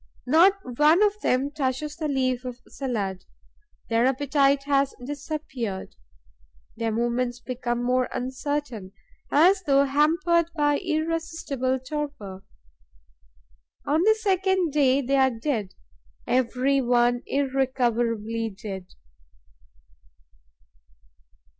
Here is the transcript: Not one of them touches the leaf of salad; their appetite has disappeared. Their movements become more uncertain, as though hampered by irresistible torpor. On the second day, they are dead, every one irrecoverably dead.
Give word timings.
Not 0.25 0.53
one 0.79 1.03
of 1.03 1.21
them 1.21 1.51
touches 1.51 1.95
the 1.95 2.07
leaf 2.07 2.43
of 2.43 2.59
salad; 2.67 3.23
their 3.87 4.07
appetite 4.07 4.63
has 4.63 4.95
disappeared. 5.05 5.95
Their 6.75 6.91
movements 6.91 7.39
become 7.39 7.83
more 7.83 8.09
uncertain, 8.11 8.93
as 9.31 9.61
though 9.61 9.83
hampered 9.85 10.49
by 10.55 10.79
irresistible 10.79 11.77
torpor. 11.77 12.43
On 13.85 14.01
the 14.01 14.15
second 14.19 14.73
day, 14.73 15.01
they 15.03 15.17
are 15.17 15.29
dead, 15.29 15.75
every 16.25 16.81
one 16.81 17.21
irrecoverably 17.27 18.49
dead. 18.59 18.87